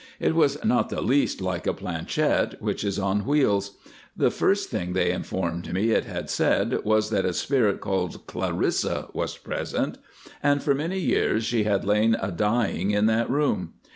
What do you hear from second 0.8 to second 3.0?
the least like a planchette, which is